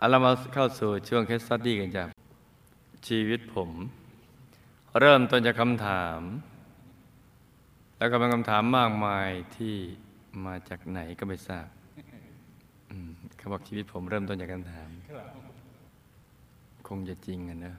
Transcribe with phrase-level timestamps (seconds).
[0.00, 2.04] อาเรามาเข้าสู่ช่วงเคสสตดี้กันจ้ะ
[3.08, 3.70] ชีวิตผม
[5.00, 6.20] เริ่มต้นจากคำถาม
[7.98, 9.74] แล้วก็เป็นคำถามมากมายที่
[10.46, 11.66] มาจากไหนก็ไม่ทราบ
[13.36, 14.90] เขาบอกชีวิตผมเริ่มต้นจากคำถาม
[16.88, 17.76] คงจะจริงอะเนอะ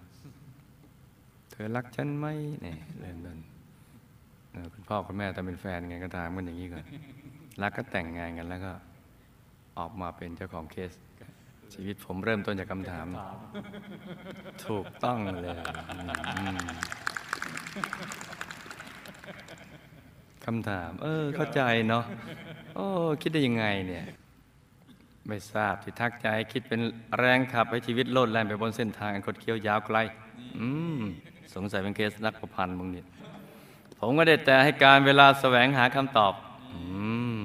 [1.50, 2.28] เธอรักฉันไหม
[2.62, 3.38] เนี่ยเริ่มต้น
[4.74, 6.86] คุณพ่อคุณแม่ตอนเป็นแฟนไงก็ถามกันอย่างนี้ก่อน
[7.62, 8.72] รักก็แต่งงานกันแล้วก็
[9.78, 10.94] ออกมาเป็นเจ้าของเคส
[11.74, 13.08] ชีวิตผมเริ่มต้นจากคำถาม
[14.66, 15.58] ถูกต้องเลย
[20.46, 22.04] คำถาม เออ เข้าใจเนาะ
[22.76, 22.86] โอ้
[23.22, 24.06] คิดได้ยังไงเนี่ย
[25.28, 26.82] ไม่ทราบที่ทักใจคิดเป็น
[27.18, 29.98] แรงขับให้ชีวิตโลดแล่นไปบนเส้นทางอันคดเคี้ยวยาวไกล
[30.58, 30.68] อื
[30.98, 31.00] ม
[31.54, 33.08] สงสัยเป็นเคสนักประพันธ์มึงเนี่ย
[34.00, 36.34] ผมก็ได้แต่ให้การเวลาแสวงหาคำตอบ
[36.74, 36.82] อื
[37.42, 37.44] ม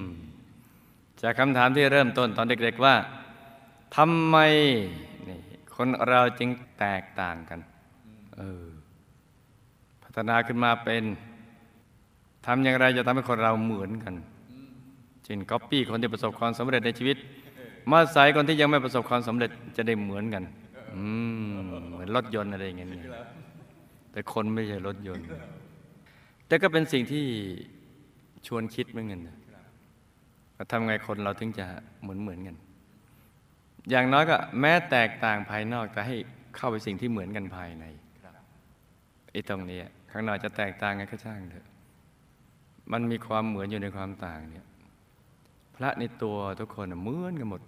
[1.23, 2.95] จากคำถามที่เริ่มต้นตอนเด็กๆว่า
[3.97, 4.37] ทำไม
[5.29, 5.39] นี่
[5.77, 7.61] คนเราจึงแตกต่างกัน
[8.37, 8.65] เออ
[10.03, 11.05] พัฒนาขึ้นมาเป็น
[12.47, 14.15] ทำอย่างไรจะทำให้คนเราเหมือนกัน
[15.25, 17.17] เช่นก๊อปปี้คนที่ประสบความสำเร็จในชีวิต
[17.91, 20.45] มาใส่คนที่ยังไม่ประสบความสำเร็จจะได้เหมือนกัน
[20.95, 21.03] อื
[21.53, 21.57] ม
[21.91, 22.89] เหมือนรถยนต์อะไรอย่างเงี้ย
[24.13, 25.25] แต่คนไม่ใช่รถยนต์
[26.47, 27.27] แต่ก็เป็นสิ่งที่
[28.47, 29.21] ชวนคิดเหมือนกัน
[30.71, 31.67] ทำไงคนเราถึงจะ
[32.03, 32.57] เหมือนเหมือนกัน
[33.91, 36.17] อย่างน้อยก็แม้แตกต่างภายนอกแต่ให้
[36.57, 37.85] เข้าไปสิ่งที่เหมือนกันภายใน
[39.33, 39.79] ไอ้ตรงนี้
[40.11, 41.67] ข้างนอกจะแตกต่างกันก็ช่างเถอะ
[42.93, 44.67] มันมีความเหมือนอยู่ในความต่างเนี่ย
[45.75, 47.63] พระในตัวทุกคนน่ะเหมือนกันหมด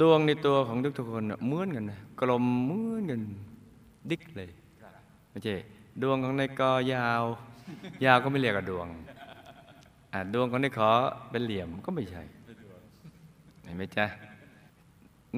[0.00, 3.20] ดวงในตัวของทุกๆคนน่ะเหมือนกันนะกลมเหมือนกัน
[4.10, 4.50] ดิกเลย
[5.30, 5.54] ไม่ใช่
[6.02, 7.24] ดวงของในกอยาว
[8.04, 8.86] ยาวก็ไม่เรียกว่าดวง
[10.12, 10.90] อะดวงของในขอ
[11.30, 12.22] เป็นเหลี่ยมก็ไม่ใช่
[13.64, 14.06] เห็นไหมจ๊ะ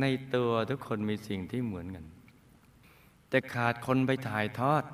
[0.01, 0.05] ใน
[0.35, 2.05] ตัวทุกคนมีสิ่งที่เหมือนกัน
[3.29, 4.85] แต่ขาดคนไปถ่ายทอด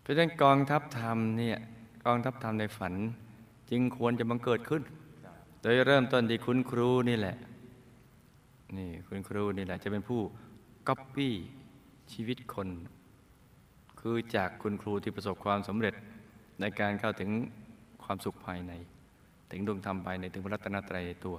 [0.00, 1.58] เพราะฉะนั้นกองทัพธรรมเนี่ย
[2.04, 2.94] กองทัพธรรมในฝัน
[3.70, 4.82] จึงควรจะบังเกิดขึ้น
[5.62, 7.36] โดยเริ่มต้นที่คุณครูนี่แหละ
[8.76, 10.20] นี่คุณครูนี่แหละจะเป็นผู้
[10.88, 11.34] ก๊อปปี้
[12.12, 12.68] ชีวิตคน
[14.00, 15.94] คือจากคุณครูที่ประสบความสำเร็จ
[16.60, 17.30] ในการเข้าถึง
[18.02, 18.72] ความสุขภายใน
[19.50, 21.36] ถึงดวงธรรมภายในถึงพระรัตนตรัยในตัว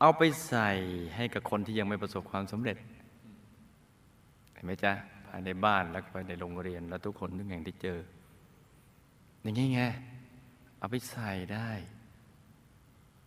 [0.00, 0.70] เอาไปใส่
[1.16, 2.76] ให้กับคนที่ยังไม่ประสบความสำเร็จ
[4.52, 4.92] เห็นไหมจ๊ะ
[5.26, 7.98] ภายในบ้านแล้วก็ในโรงเรียนแล้วทุกคนทุกแห่งที่เจอ
[9.42, 9.82] อย่างงี้ไง
[10.78, 11.70] เอาไปใส่ได้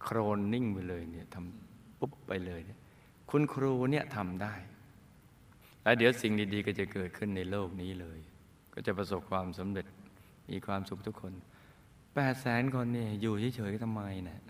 [0.01, 2.79] โครนนิ่งไปเลยเนี่ยทำปุ๊บไปเลยเนี่ย
[3.29, 4.53] คุณครูเนี่ยทำได้
[5.83, 8.19] แล้วเดี๋ยวสิ่งดีๆ ก็จะเกิดขึ้นในโลกนี้เลย
[8.73, 9.87] ก็จะประสบความสำเร็จ
[10.49, 11.33] มีความสุขทุกคน
[12.15, 14.41] แปดแสนคนเนี่ยอยู่เฉยๆทำไมนะ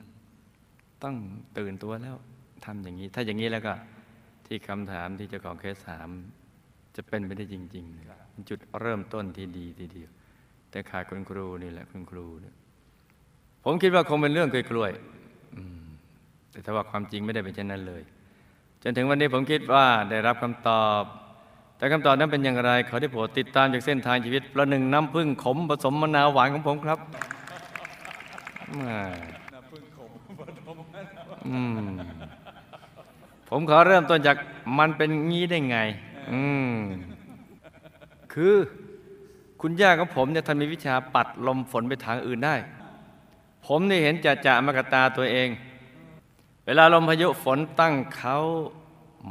[1.04, 1.16] ต้อง
[1.58, 2.16] ตื่นตัวแล้ว
[2.66, 3.74] ทำอย่างนี้ ถ้าอย่างนี้แล้วก็
[4.46, 6.10] ที่คำถามที่เจ้าของเคสถาม
[6.96, 10.10] จะเป็นไปได้จริงๆเลยเป็นจุดเริ่มต้นที่ดีทีเดียว
[10.72, 12.56] แต่ขาดคุณครูนี่แหละคุณครูเนี่ย
[13.64, 15.84] ผมคิดว่าคงเป็นเรื่องกล้วยๆอืม
[16.52, 18.04] แต่ถ้าว่าความจริงไม่ได้เป็นเช่นนั้นเลย
[18.84, 21.04] จนถึงวันนี้ผมคิดว่าได้รับคำตอบ
[21.78, 27.00] แต่คำตอบนั้นเป็นอย่างไรขอได้โปรดติดตามจากเส้นทางชีวิตประหนึ่งน้ำผึ้งขมผสมมะนาวหวานของผมครับ
[28.90, 29.41] อ่า
[33.50, 34.38] ผมขอเริ่มต้นจาก
[34.78, 35.78] มันเป็นงี้ได้ไง
[36.32, 36.42] อื
[36.72, 36.76] ม
[38.34, 38.56] คือ
[39.62, 42.56] คุณย่าของผมเนี่ยท่านมีวิชาปัดลมฝนไปทางอื่นได้
[43.66, 45.50] ผมนี่เห็นจะจะมากตาตัวเอง
[46.66, 48.38] เวลาลมพายุฝนตั้งเขา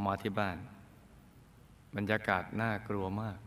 [0.05, 0.57] มาที่บ้าน
[1.97, 3.39] บรรยากาศน่ากลัวมาก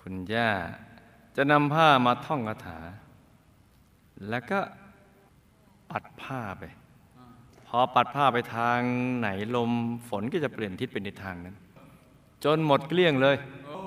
[0.00, 0.50] คุณย่า
[1.36, 2.78] จะนำผ้ามาท่องคาถา
[4.28, 4.60] แล้วก็
[5.90, 6.62] ปัดผ้าไป
[7.70, 8.80] พอปัดผ้าไปทาง
[9.18, 9.70] ไหนลม
[10.08, 11.56] ฝนก็จะเปลี่ยนทิศเป็นในทางนั้น
[12.44, 13.36] จนหมดเกลี้ยงเลย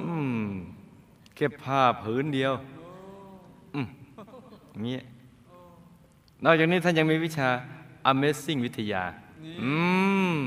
[0.02, 0.46] อืม
[1.36, 2.54] เก็บผ้าผืนเดียว
[3.74, 3.88] อืม
[4.72, 5.00] อย่างนี้
[6.44, 7.50] นอกจากนี้ท่านยังมีวิชา
[8.12, 9.04] Amazing วิทยา
[9.62, 9.74] อื
[10.36, 10.38] ม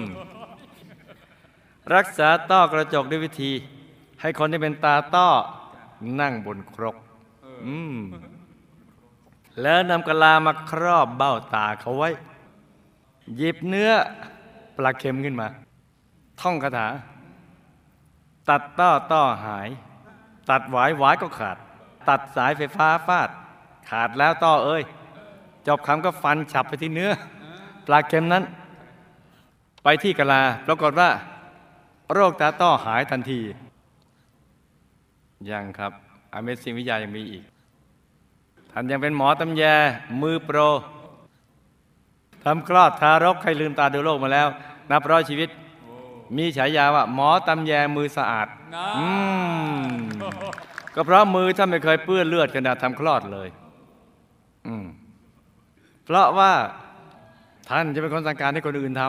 [1.94, 3.52] รักษาต้อกระจกด้วยวิธี
[4.20, 5.28] ให้คนที่เป็นตาต้อ
[6.20, 6.96] นั่งบนครก
[7.66, 7.98] อืม
[9.62, 12.10] แล้วนำกะลามาครอบเบ้าตาเขาไว้
[13.36, 13.90] หยิบเนื้อ
[14.76, 15.48] ปลาเค็มขึ้นมา
[16.40, 16.88] ท่องคาถา
[18.48, 19.68] ตัดต้อต้อหาย
[20.50, 21.56] ตัดหวายหวายก็ขาด
[22.08, 23.28] ตัดสายไฟฟ้าฟาด
[23.88, 24.82] ขาดแล้วต้อเอ้ย
[25.66, 27.10] จบคำก็ฟันฉับไปที่เนื้อ
[27.86, 28.44] ปลาเค็มนั้น
[29.82, 31.10] ไปที่กะลาปรากฏว่า
[32.12, 33.40] โรคตาต้อหายทันที
[35.50, 35.92] ยังครับ
[36.32, 37.44] อเมซิงวิทยายังมีอีก
[38.70, 39.62] ท่านยังเป็นหมอตำแย
[40.22, 40.58] มือโปร
[42.44, 44.48] ทำคลอดทารกใครลืมตาดูโลกมาแล้ว
[44.90, 45.48] นับร้อยชีวิต
[46.36, 49.08] มีฉายาว่า หมอตำแยมือสะอาดนะอื
[49.84, 49.88] ม
[50.94, 53.48] ก็เพราะมือท่านไม่เคยเปื้อนเลือดขณะทำคลอดเลย
[54.66, 54.86] อืม
[56.04, 56.52] เพราะว่า
[57.68, 59.02] ท่านจะเป็นคนสั่งการให้คนอื่นท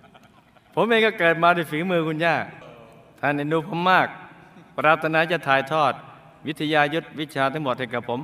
[0.00, 2.34] ำผมเองก็เกิดมาด้วยฝีมือคุณย่า
[3.20, 4.08] ท่านเอ็นดูผมมาก
[4.78, 5.92] ปรารถนาจะถ่ายทอด
[6.46, 8.20] วิทยายุทธวิชาทั้งหมดให้กับผม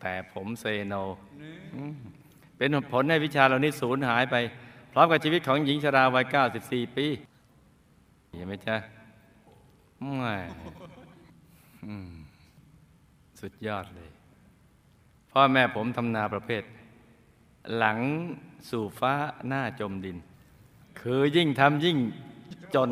[0.00, 0.94] แต่ผมเซโน
[1.74, 1.94] อืม
[2.56, 4.36] เป็นผลให้วิชาเหล่านี้สูญหายไป
[4.92, 6.24] พร้อมกับชีวิตของหญิงชราวัย
[6.60, 7.06] 94 ปี
[8.34, 8.76] เห็นไหมจ๊ะ
[10.00, 10.34] ไม่
[11.86, 12.10] อืม
[13.40, 14.10] สุดยอดเลย
[15.30, 16.62] พ่อแม่ผมทำนาประเภท
[17.76, 17.98] หลัง
[18.70, 19.14] สู่ฟ้า
[19.48, 20.16] หน้าจมดิน
[21.00, 21.96] คือยิ่งทำยิ่ง
[22.74, 22.90] จน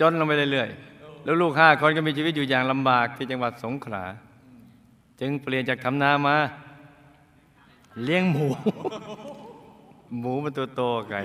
[0.00, 4.04] จนลงไปเรื่อยๆแล้วลูกห้าคนก็มีชีวิตอยู่อย่างลำบากที่จังหวัดสงขลา
[5.20, 6.36] จึงเปลี่ยนจากทำนามา
[8.04, 8.46] เลี้ยงหมู
[10.18, 11.20] หมูมันตัวโตไก่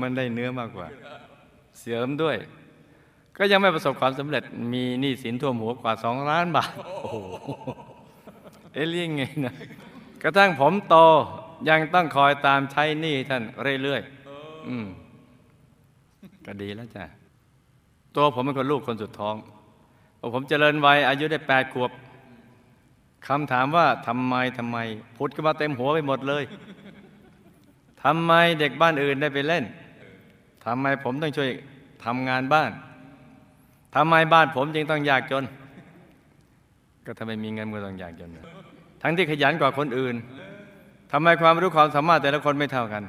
[0.00, 0.86] มันได้เนื้อมากกว่า
[1.78, 2.36] เสริมด้วย
[3.36, 4.42] ก็ยังไม่ประสบความสำเร็จ
[4.72, 6.70] มีหนี้สินท่วมหัวกว่าสองล้านบาท
[7.02, 7.16] โอ้โห
[8.72, 9.52] เอ๊ะเลี้ยงไงนะ
[10.22, 10.96] กระทั่งผมโต
[11.68, 13.42] ยังต้องคอยตามใช้หนี้ท่าน
[13.82, 14.86] เรื่อยๆอืม
[16.46, 17.04] ก็ดีแล้วจ้ะ
[18.16, 19.34] ตัวผมเป็นคนลูกคนสุดท้อง
[20.34, 21.90] ผมเจริญวัยอายุได้แปดขวบ
[23.26, 24.78] คำถามว่าทำไมทำไม
[25.16, 26.44] พุดก็มาเต็มหัวไปหมดเลย
[28.04, 29.64] ทำไมเด็กบ้านอื่นได้ไปเล่น
[30.64, 31.50] ทำไมผมต้องช่วย
[32.04, 32.70] ทำงานบ้าน
[33.94, 35.44] ทำไมบ้านผมจึงต้องยากจน
[37.06, 38.30] ก็ทำไมมีเงินก็ต้องยากจน
[39.02, 40.14] ทั้งที่ขยันกว่าคนอื่น
[41.12, 43.02] ทำไมความรู้ความสามารถแต่ละคนไม่เท่ากัน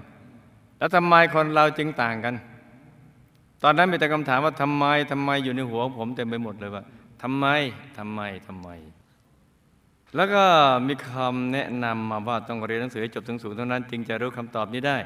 [0.78, 2.36] แล้วทำไมคนเราจึงต่างกัน
[3.64, 6.84] ตอนนั้นมีแต่คำถามว่าทำไมทำไมอยู่ในหัวผมเต็มไปหมดเลยว่า
[7.22, 7.46] ทำไม
[7.98, 8.70] ทำไมทำไม
[10.16, 10.44] แล้วก็
[10.88, 14.98] มีคำแนะนำมาว่าต้องเรียนหนังสือให้จบถึงสูงเท่านั้นจึงจะรู้คำตอบนี้ได้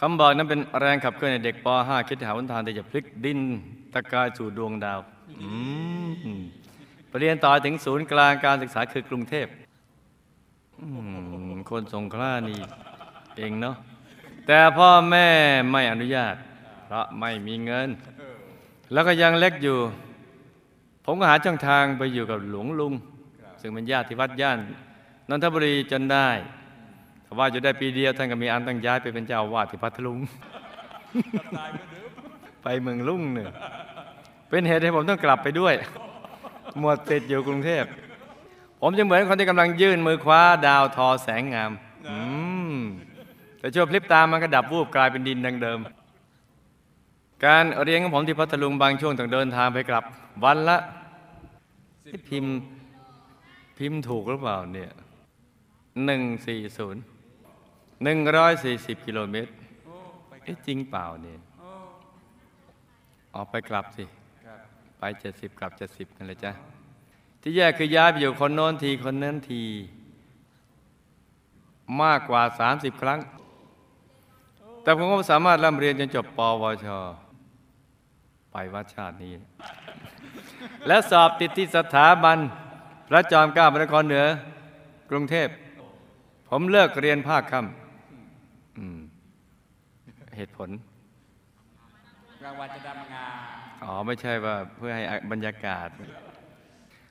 [0.00, 3.40] คำบอกนั้นเป็นแรงขับเคลื่อนให้เด็กป .5 คิดหาวันทางที่จะพลิกดิน
[3.94, 5.00] ตะกายสู่ดวงดาว
[5.40, 5.48] อื
[6.36, 6.40] ม
[7.08, 9.46] ไปเรียนต่อถึงศูนย์กลางการศึกษาคือกรุงเทพ
[10.80, 10.86] อื
[11.52, 12.60] มคนสงขลานี่
[13.38, 13.76] เองเนาะ
[14.46, 15.28] แต่พ่อแม่
[15.70, 16.34] ไม่อนุญาต
[16.86, 17.88] เพราะไม่มีเงิน
[18.92, 19.78] แล้วก็ยังเล็กอยู่
[21.04, 22.92] ผมก็หาช่องทางไปอยู่กับหลวงลุง
[23.66, 24.58] ซึ่งเป็นญาติที่วัดย่าน
[25.28, 26.28] นนทบุรีจนได้
[27.22, 30.18] แต่ว่าอยู่ได้ปีเดียวท่านก็มีอันต้องย้ายไปเป็นเจ้าวาดที่พัทลุง
[32.62, 33.48] ไปเมืองลุ่งเนี่ย
[34.50, 35.74] เป็นเหตุให้ผมต้องกลับไปด้วย
[36.78, 37.84] หมวดติดอยู่กรุงเทพ
[38.80, 41.72] ผมจะเหมือนคนที่กำลังยื่นมือคว้าดาวทอแสงงาม
[43.58, 45.80] แต่ชั่วพลิบตามันก็ดับวูบกลายเป็นดินดังเดิม
[47.44, 50.04] การเรียนของผมที่พัทลุงบางช่วงต้องเดินทางไปกลับ
[50.44, 50.78] วันละ
[52.28, 52.56] พิมพ์
[53.76, 54.90] พิมพ์ถูกหรือเปล่าเนี่ย
[56.04, 57.02] หนึ่งสี่ศูนย์
[58.02, 59.52] หนึ่งร้อยสี่สิบกิโลเมตร
[60.42, 61.38] เอ๊ะจริงเปล่าเนี่ย
[63.34, 64.04] ออกไปกลับสิ
[64.98, 66.52] ไปเจ็ดสิบกลับเจ็ดสิบกันเลยจ้ะ
[67.40, 69.62] ที่แยกคือย้ายไปอยู่คนโน้นทีคนนั้นที
[72.02, 73.20] มากกว่าสามสิบครั้ง
[74.82, 76.86] แต่ผมก็สามารถร่ำเรียนจนจบปวช
[78.50, 79.32] ไปวัดชาตินี้
[80.86, 82.38] และสอบติดที่สถาบัน
[83.08, 84.24] พระจอมเกล้าพระนครเหนือ
[85.10, 85.48] กรุงเทพ
[86.48, 89.00] ผมเลิกเรียนภาคค่ำอืม
[90.36, 90.70] เหตุผล
[92.44, 93.26] รางวัลจะดำงา
[93.84, 95.88] อ๋อ ไม่ใช่ว่าเพื่อให้บรรยากาศ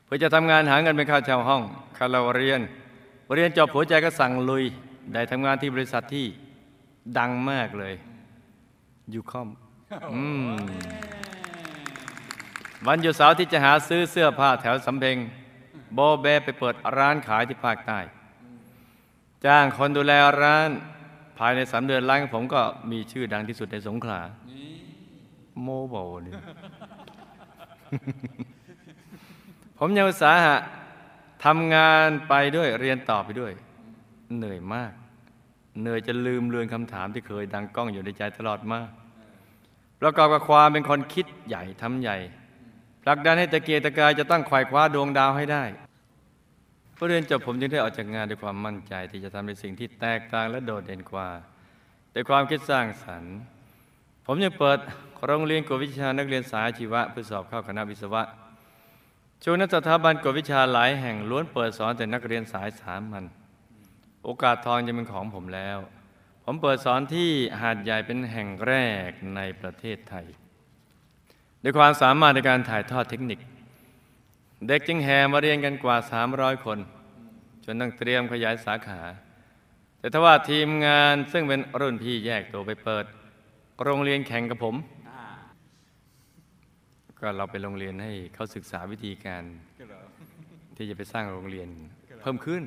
[0.05, 1.61] เพื่อจะทำงานหาเงินเป็นค่าเช่าห้อง
[1.97, 2.61] ค่าเราเรียน
[3.35, 4.63] เรียนจบหัวใจก็สั่งลุย
[5.13, 6.25] ได้ทำงานที่บริษัทที่
[7.17, 7.95] ดังมากเลย
[9.13, 9.47] ยูคอม
[10.13, 10.55] อืม
[12.87, 15.17] วันหยุดเสาร์ที่จะหาซื้อเสื้อผ้าแถวสำเพ็ง
[15.94, 18.00] โบเบไปเปิดร้านขายที่ภาคใต้
[19.46, 20.70] จ้างคนดูแลร้าน
[21.39, 24.22] ภายในสามเดือนร้านของผมก็มีชื่อดังที่สุดในสงขลา
[25.62, 26.34] โมโบนี่
[29.79, 30.55] ผมยังอุตสาหะ
[31.46, 33.51] ทำงานไปด้วยเรียนต่อไปด้วย
[34.38, 34.91] เหนื่อยมาก
[35.82, 38.79] เหนื่อยจะลืมเลือนคำถามที่เคยดังก้องอยู่ในใจตลอดมา
[40.01, 42.17] ประกอบกับความเป็นคนคิดใหญ่ทำใหญ่
[43.05, 45.63] ผลักดันให้ตะเกียกตะกายจะตั้งไขว่คว้าดวงดาวให้ได้
[46.95, 51.29] พอเรียนจบผมจึงได้ออกจากงานด้วยความมั่นใจที่จะทำในสิ่งที่แตกต่างและโดดเด่นกว่า
[52.13, 53.35] ด้วยความคิดสร้างสรรค์
[54.25, 54.79] ผมยังเปิด
[55.25, 58.24] โรงเรียนกวดวิชานักเรียนสายชีวะเพื่อสอบเข้าคณะวิศวะ
[59.43, 63.25] ช่วงนั้นสถาบันกวดวิชาหลายแห่งล้วนเปิดสอนแต่นักเรียนสายสามัญ
[64.24, 65.77] โอกาสทองจะเป็นของผมแล้ว
[66.43, 67.29] ผมเปิดสอนที่
[67.62, 68.74] หาดใหญ่เป็นแห่งแร
[69.07, 70.25] กในประเทศไทย
[71.67, 73.39] ด้วยความสามารถในการถ่ายทอดเทคนิค
[74.67, 75.98] เด็กจึงแห่มาเรียนกันกว่า
[76.31, 76.79] 300 คน
[77.65, 79.01] จนต้องเตรียมขยายสาขา
[80.00, 83.05] แต่ถ้าว่าทีมงานซึ่งเป็นรุ่นพี่แยกตัวไปเปิด
[83.84, 84.75] โรงเรียนแข่งกับผม
[87.19, 89.43] ก็เราไปโรงเรียนให้เขาศึกษาวิธีการ
[90.75, 91.69] ที่จะไปสร้างโรงเรียน
[92.22, 92.63] เพิ่มขึ้น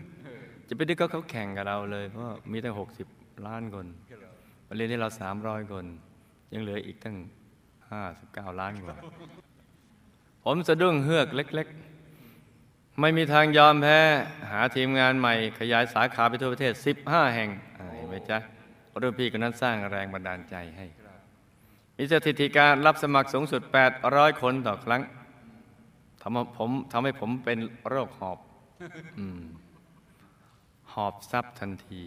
[0.68, 2.74] จะไปดึกก็เขาแข่งกับเราเลยเพราะมีตั้ง
[3.10, 4.30] 60 ล้านคนเรอ
[4.68, 5.08] มาเรียนที่เรา
[5.40, 5.84] 300 คน
[6.52, 7.16] ยังเหลืออีกตั้ง
[7.96, 8.96] 59ล้านกว่า
[10.44, 11.68] ผมสะดุ้งเฮือกเล็ก
[12.32, 14.00] ๆ ไม่มีทางยอมแพ้
[14.50, 16.72] หาทีมงานใหม่ ขยายสาขาไปทั่วประเทศ
[17.04, 18.38] 15 แห่งอ่าเห็นไหมจ๊ะ
[19.02, 20.86] รุ่นพี่คนนั้นสร้างแรงบันดาลใจให้
[21.96, 23.62] มีสถิติการรับสมัครสูงสุด
[24.02, 25.02] 800 คนต่อครั้ง
[26.22, 28.38] ทำให้ผมทำให้ผมเป็นโรคหอบ
[29.18, 29.20] อ
[30.92, 32.00] หอบซับทันที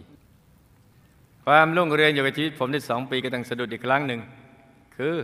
[1.44, 4.20] ความรุ่งเรืองอยู่กับชีวิตผมได้สองปีก็ต้องสะดุดอีกครั้งหนึ่ง
[4.96, 5.14] คือ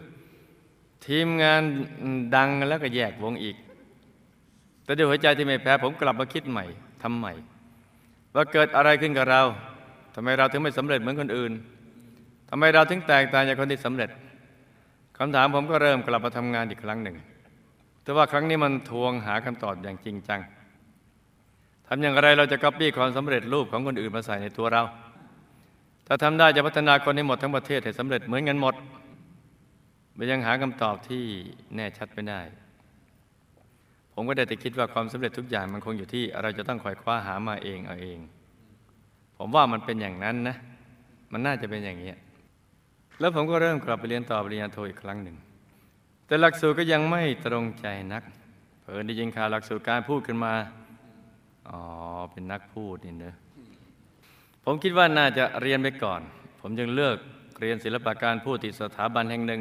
[1.07, 1.62] ทีมงาน
[2.37, 3.57] ดังแล้วก็แยกวงอีก
[4.85, 6.64] แต่ด้วยหัวใจที่ไม่แพ้ผมกลับมาคิดใหม่
[7.02, 7.33] ทำใหม่
[8.35, 9.43] ว่าเกิดอะไรขึ้นกับเรา
[10.14, 11.52] ทำไมเราถึงไม่สำเร็จเหมือนคนอื่น
[12.50, 14.11] ทำไมเราถึงแตกต่างจากคนที่สำเร็จ
[15.19, 17.17] คำถามผมก็เริ่มกลับมาทำงานอีกครั้งหนึ่ง
[18.02, 20.40] แต่ว่าครั้งนี้มันทวงหาคำตอบอย่างจริงจัง
[21.87, 24.83] ทำอย่างไรเราจะก๊อปปี้ความสำเร็จรูปของคนอื่นมาใส่ในตัวเรา
[26.07, 28.75] ถ้าทำได้จะพัฒนาคนให้หมดทั้งประเทศให้สำเร็จเหมือนกันหมด
[30.19, 31.25] มันยังหาคำตอบที่
[31.75, 32.41] แน่ชัดไม่ได้
[34.13, 38.19] ผมก็ได้แต่คิดว่าความสำเร็จทุกอย่างมันคงอยู่ที่เราจะต้องคอยคว้าหามาเองเอาเอง
[39.37, 40.57] ผมว่ามันเป็นอย่างนั้นนะ
[41.33, 42.13] มันน่าจะเป็นอย่างนี้
[43.21, 45.37] แล้วผมก็เริ่มกลับไปเรียนต่อปริญญาโทอีกครั้งหนึ่ง
[46.27, 48.23] แต่หลักสูตรก็ยังไม่ตรงใจนัก
[48.83, 50.55] เพิ่นได้ยินข่าวหลักสูตรการพูดขึ้นมา
[51.69, 51.81] อ๋อ
[52.31, 53.35] เป็นนักพูดนี่เนอะ
[54.65, 56.21] ผมคิดว่าน่าจะเรียนไปก่อน
[56.61, 57.17] ผมจึงเลือก
[57.61, 59.61] เรียนศิลปะการพูดที่สถาบันแห่งหนึ่ง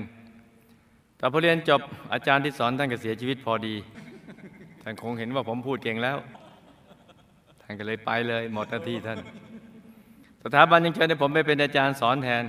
[1.18, 1.82] แต่พอเรียนจบ
[2.14, 3.76] อาจารย์ที่สอนท่านก็เสียชีวิตพอดี
[4.84, 6.18] ท่านคงเห็นว่าผมพูดเก่งแล้ว
[7.62, 9.20] ท่านก็เลยไปเลยหมดหน้าที่ท่าน
[10.44, 12.44] สถาบันยังเชิญให้ผมไปเป็นอาจารย์สอนแทน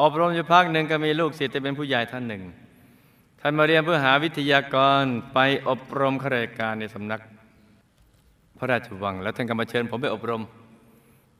[0.00, 2.42] อบรมอยู่ภาคหนึ่งก็มีลูกศิษย์ที่เป็นผู้ใหญ่ท่านหนึ่ง
[3.40, 5.02] ท่านมาเรียนเพื่อหาวิทยากร
[5.34, 5.38] ไป
[5.68, 7.20] อบรมข้าราชการในสำนัก
[8.58, 10.42] พระราชวัง แล้วท่านก็มาเชิญผมไปอบรม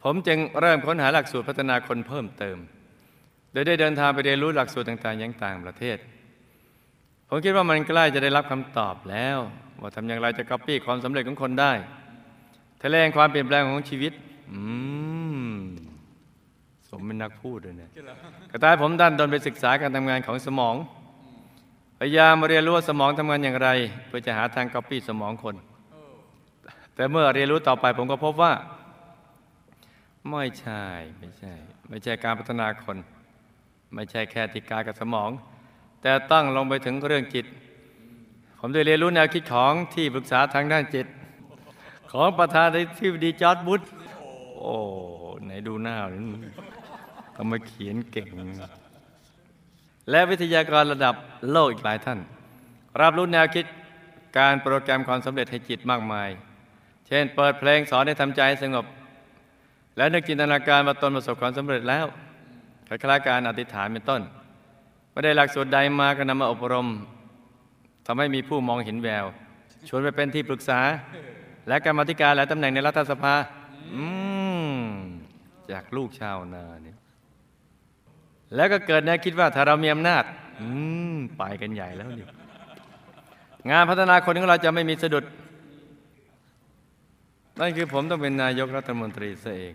[0.02, 2.56] ผมจึงเริ่มค้นหาหลักสูตรพัฒนาคนเพิ่มเติม
[3.52, 5.98] โดยได้เดินทางไปเรียนรู้หลักสูตรต่างๆยังต่างประเทศ
[7.28, 9.38] ผมคิดว่ามันใกล้จะได้รับคำตอบแล้ว
[9.80, 11.72] ว่าทำอย่างไรจะก๊อปปี้ความสำเร็จของคนได้
[12.82, 14.12] ทะเลงความเปลี่ยนแปลงของชีวิต
[14.52, 14.60] อื
[15.38, 15.60] ม
[16.88, 18.14] สมเป็นนักพูดเลยเนี่ยกรอ
[18.50, 20.74] กระต่ายผมดันโดนไปศึกษาการทำงานของสมอง
[21.98, 23.68] พยายามมาเรียนรู้ว่าสมองทำงานอย่างไร
[24.06, 25.54] เพื่อจะหาทางก๊อปปี้สมองคน
[26.94, 28.52] แต่เมื่อเรียนรู้ต่อไปผมก็พบว่า
[30.30, 30.84] ไม่ใช่
[31.18, 31.52] ไม่ใช่
[31.88, 32.96] ไม่ใช่การพัฒนาคน
[33.94, 35.30] ไม่ใช่แค่ที่กายกับสมอง
[36.06, 37.46] แต่ตั้งลงไปถึงเรื่องจิต
[38.58, 41.06] ผมได้เรียนรู้แนวคิดของที่ปรึกษาทางด้านจิต
[42.12, 43.82] ของประธานาธิบดีจอร์ดบุช
[44.58, 44.74] โอ้
[45.44, 46.20] ไหนดูหน้าหน่อ
[46.50, 46.54] ย
[47.36, 48.28] ทำไมเขียนเก่ง
[50.10, 51.14] และวิทยากรระดับ
[51.50, 52.18] โลกอีกหลายท่าน
[53.00, 53.64] รับรู้แนวคิด
[54.38, 56.28] การโปรแกรมความสำเร็จให้จิตมากมาย
[57.06, 58.86] เช่น เปิดเพลงสอนให้ทำใจใสงบ
[59.96, 62.06] และนึกจินตนาการว่าตนประสบความสำเร็จแล้ว
[62.88, 64.22] คล้ายๆการอธิษฐานเป็นต้น
[65.16, 66.88] ไม่ได้หลักสูตรใดมาก็นำมาอบรม
[68.06, 69.24] ทำให้มีผู้มองเห็นแวว
[69.88, 70.80] ชวนไปเป็นที่ปรึกษา
[71.68, 73.34] และกรรมธิการและตำแหน่งในรัฐสภา
[73.94, 74.04] อื
[74.70, 74.78] ม
[75.70, 76.98] จากลูกชาวนาเนี่ย
[78.54, 80.24] แล้วก็เกิดแนวคิดว่าถ้าเรามีอำนาจ
[80.60, 80.68] อื
[81.14, 82.26] มไปกันใหญ่แล้วนี่
[83.70, 85.24] งานพัฒนาคนของเราจะไม่มีสะดุด
[87.60, 89.74] นั่นคือผมต้องเป็นนายกรัฐมนตรีซะเอง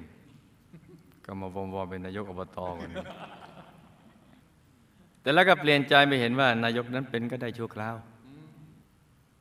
[1.25, 2.91] ก็มาวอมวอเป็นนายกอบตกัน
[5.21, 7.95] แต่แล้วก็เปลี่ยนใจไปเห็นว่านายกนั้นเป็นก็ได้ชั่วคราว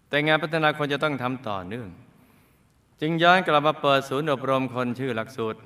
[0.09, 1.89] แต่งานพัฒนาคนจะต้องทำต่อเนื่อง
[3.01, 5.59] จึงย้อนกลับมาเปิดศูนย์อบรมคนชื่อหลักสูตร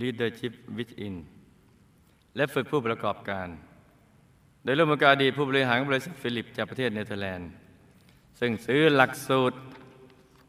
[0.00, 1.14] Leadership Within
[2.36, 3.48] และฝึกผู้ประกอบการ
[4.62, 7.50] โดยร่วมกับอดีตผู้บริหารบริษัท Philips จากประเทศเนเธอร์แลนด์
[8.40, 9.58] ซึ่งซื้อหลักสูตร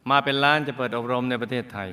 [0.10, 1.90] มาเป็นล้านจะเปิดอบรมในประเทศไทย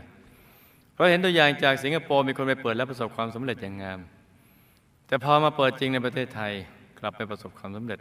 [0.95, 3.99] เพราะเห็นตัวอย่างจากสิงคโปร์มีคนไปเปิดและประสบความสำเร็จอย่างงาม
[5.07, 6.53] แต่พอมาเปิดจริงในประเทศไทย
[6.99, 7.99] กลับไปประสบความสำเร็จ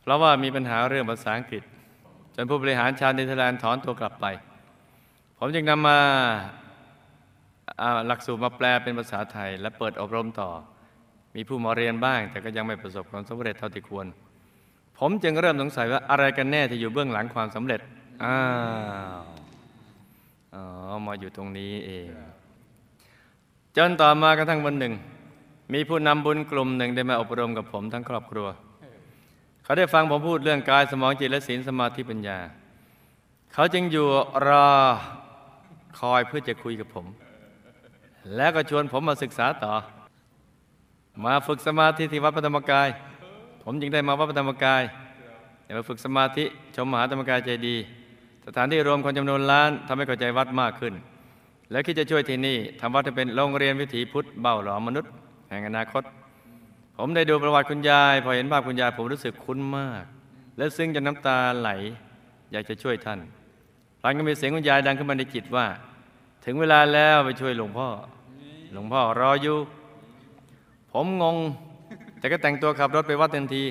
[0.00, 1.62] เพราะว่ามีปัญหาเรื่องภาษาอังกฤษ
[2.34, 4.26] จนผู้บริหารชาวเนเธอร์แลนด์ถอนตัวกลับไป
[5.38, 5.98] ผมจึงนำมา
[7.80, 10.50] อ่าหลักสูตรมาแปลเป็นภาษาไทย และเปิดอบรมต่อ
[11.36, 14.06] มีผู้มาเรียนบ้าง แต่ก็ยังไม่ประสบความสำเร็จเท่าที่ควร
[14.98, 17.80] ผมจึงเริ่มสงสัยว่าอะไรกันแน่ที่อยู่เบื้องหลังความสำเร็จ
[18.24, 18.38] อ้า
[19.20, 19.22] ว
[20.54, 20.64] อ๋อ
[21.06, 22.06] มาอยู่ตรงนี้เอง
[23.76, 24.92] จนต่อมากระทั่งวันหนึ่ง
[25.72, 28.46] มีผู้นำบุญกลุ่มหนึ่งได้มาอบรมกับผมทั้งครอบครัว
[29.64, 32.38] เขาได้ฟังผมพูดเรื่องกายสมองจิตและศีลสมาธิปัญญา
[33.54, 34.06] เขาจึงอยู่
[34.46, 34.68] รอ
[35.98, 37.06] คอยเพื่อจะคุยกับผม
[38.36, 39.74] แล้วก็ชวนผมมาศึกษาต่อ
[41.24, 42.88] มาฝึกสมาธิที่วัดพระธรรมกาย
[43.64, 44.82] ผมจึงได้มาวัดพระธรรมกาย
[45.76, 46.44] มาฝึกสมาธิ
[46.76, 47.76] ชมมหาธรรมกายใจดี
[48.46, 50.94] สถานที่รวมคนจำนวนล้านทำให้เข้าใจวัดมากขึ้น
[51.70, 55.10] และคิดจะช่วยที่นี่ทำวัดให้เป็นโรงเรียนวิถีพุทธเบ้าหลอมมนุษย์
[55.52, 56.02] ห่งอนาคต
[56.98, 60.04] ผมได้ดูประวัติคุณยาย พอเห็นภาพคุณยายผมรู้สึกคุ้นมาก
[60.56, 61.70] และซึ้งจนน้ำตาไหล
[62.52, 63.20] อยากจะช่วยท่าน
[64.00, 65.66] พลันก็มีเสียงคุณยายดังขึ้นมาในจิตว่า
[66.44, 67.88] ถึงเวลาแล้วไปช่วยหลวงพ่อ
[68.72, 69.58] หลวงพ่อรออยู่
[70.92, 71.36] ผมงง
[72.18, 73.64] แต่ก็แต่งตัวขับรถไปวัดทันที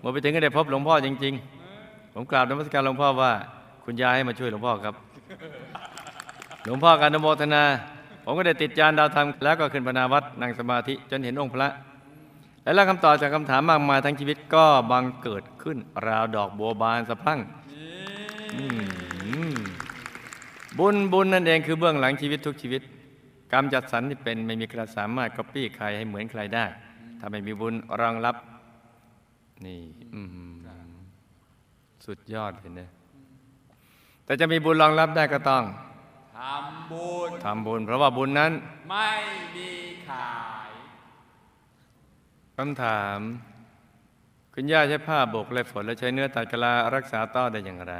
[0.00, 1.34] เมื่อไปถึงก็ได้พบหลวงพ่อจริง
[1.74, 3.32] ๆ ผมกราบนมัสการหลวงพ่อว่า
[3.84, 4.94] คุณยายให้มาช่วยหลวงพ่อครับ
[6.64, 7.62] หลวงพ่อการนโมทนา
[8.28, 11.68] ผมก็ได้ติดจานดาวธรรมแล้วก็ขึ้นพนาวัดนั่งสมาธิจนเห็นองค์พระ
[12.74, 17.38] และคำตอบจากคำถามมากมายทั้งชีวิตก็บังเกิดขึ้น ราวดอกบัวบานสะพั่ง
[20.78, 22.82] บุญบุญนั่นเองคือเบื้องหลังชีวิตทุกชีวิต
[23.52, 26.64] กรรมจัดสรรที่เป็นไม่มีใครสามารถก๊อปปี้ใครให้เหมือนใครได้
[27.20, 28.36] ถ้าไม่มีบุญรองรับ
[29.64, 29.80] นี่
[32.06, 32.90] สุดยอดเลยนะ
[34.24, 35.64] แต่จะมีบุญรองรับได้ก็ต้อง
[36.38, 38.52] ทำบุญทำบุญ เพราะว่าบุญนั้น
[38.90, 39.10] ไม่
[39.56, 39.70] มี
[40.08, 40.34] ขา
[40.66, 40.70] ย
[42.56, 43.18] คำถาม
[44.54, 47.96] คุณย่าใช้ผ้าบกและฝนและใช้เนื้อตัดกะลารักษาต้อได้อย่างไร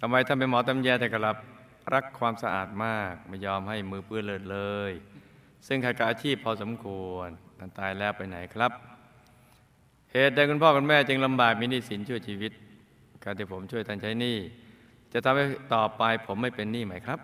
[0.00, 1.36] ทำไมท่านเป็นหมอตำแยแต่กลับ
[1.94, 4.58] รักความสะอาดมากไม่ยอมให้มือเปื้อนเลือดเล
[4.90, 4.92] ย
[5.66, 7.28] ซึ่งขัดกับอาชีพพอสมควร
[7.58, 8.72] ท่านตายแล้วไปไหนครับ
[10.12, 12.52] เหตุใดคุณพ่อคุณแม่จึงลำบากมีหนี้สินช่วยชีวิต
[13.24, 14.38] การที่ผมช่วยท่านใช้หนี้
[15.14, 15.44] จะทำให้
[15.74, 17.18] ต่อไปผมไม่เป็นหนี้ไหมครับ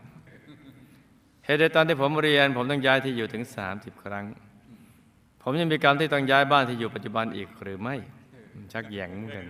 [1.44, 3.44] เหตุใดตอนที่ผมเรียน ผมต้องย้ายที่อยู่ถึง
[3.74, 4.24] 30 ครั้ง
[5.42, 7.94] ผมยังมีกรรมที่ต้องย้ายบ้านที่อยู่ปัจจุบันอีกหรือไม่
[8.72, 9.44] ชักแยงมือกัน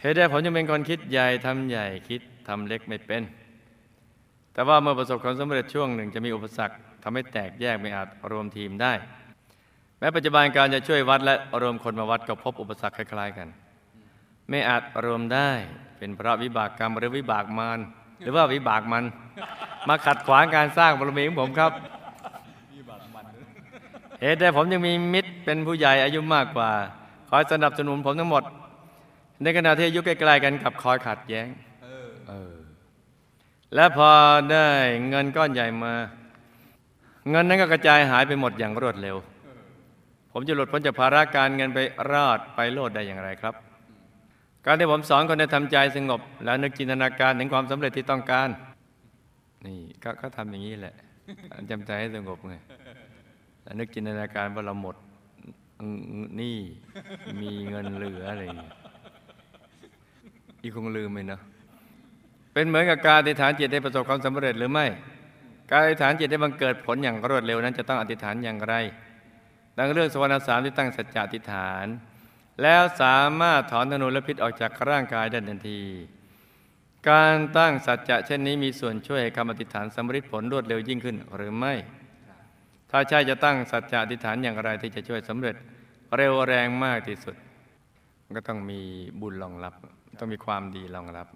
[0.00, 3.22] เหตุใดผมยังเป็นคนคิดใหญ่ทำใหญ่คิดทำเล็กไม่เป็น
[4.52, 8.92] แต่ว่าเมื่อประสบความสำเร็จช่วงหนึ่งจะมีอุปสรรคทำให้แตกแยกไม่อาจรวมทีมได้
[9.98, 13.48] แม้ปัจจุบันการจะช่วยวัดและรวมคนมาวัดก็พบอุปสรรคคล้าย ๆ กัน
[14.48, 15.50] ไม่อาจรวมได้
[15.98, 17.78] เป็นเพราะวิบากกรรมหรือวิบากมาร
[18.20, 19.04] หรือว่าวิบากมัน
[19.88, 21.72] มาขัดขวางการสร้างบารมีของผมครับ
[24.22, 26.70] เหตุใดผมยังมีมิตรเป็นผู้ใหญ่อายุมากกว่า
[27.30, 28.42] คอยสนับสนุนผมทั้งหมด
[29.42, 31.48] ในขณะที่อายุใกล้ๆกันกับคอยขัดแย้ง
[32.30, 32.54] ออ
[33.74, 34.10] และพอ
[34.52, 34.66] ได้
[35.08, 35.94] เงินก้อนใหญ่มา
[37.30, 39.16] เงินนั้นก็กระจายหายไปหมดอย่างรวดเร็ว
[40.32, 41.78] ผมจะหลุดพ้นจากภาระการเงินไป
[42.10, 43.54] รอดไปโลดได้อย่างไรครับ
[44.70, 48.48] การที่ผมสอนคนให้ทำใจสงบ แล้วนึกจินตนาการถึงความสำเร็จที่ต้องการ
[49.66, 50.94] นี่ก็ก็ทำอย่างนี้แหละ
[51.70, 52.54] จำใจให้สงบไง
[53.62, 54.96] แล้วนึกจินตนาการว่าเราหมด
[56.40, 56.56] นี่
[57.40, 58.74] มีเงินเหลืออะไรอย่างเงี้ย
[60.62, 61.40] อีกคงลืมไปเนาะ
[62.52, 64.86] เป็นเหมือนกับการอธิษฐานจิตได้ประสบความสำเร็จหรือไม่
[65.70, 68.74] การอธิษฐานจิตได้บังเกิดผลอย่างรวดเร็วนั้นจะต้องอธิษฐานอย่างไร
[69.78, 71.86] ดังเรื่องสวรรณสามที่ตั้งสัจจะอธิษฐาน
[72.62, 75.80] แล้วสามารถถอนธนูและพิษออกจากร่างกายได้ทันที
[77.10, 81.74] การตั้งสัจจะเช่นนี้มีส่วนช่วยให้คำอธิษฐานสำเร็จผลรวดเร็วยิ่งขึ้นหรือไม่
[82.90, 85.56] ถ้าใช่จะตั้งสัจจะอธิษฐานอย่างไรที่จะช่วยสำเร็จ
[86.16, 87.36] เร็วแรงมากที่สุด
[88.24, 88.80] มันก็ต้องมี
[89.20, 89.74] บุญรองรับ
[90.20, 91.28] ต้องมีความดีรองรับ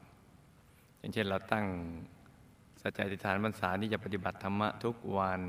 [0.98, 1.66] อย่างเช่นเราตั้ง
[2.82, 5.40] สัจจะอธิษฐานพรรษาที่จะปฏิบัติธรรมะทุกวัน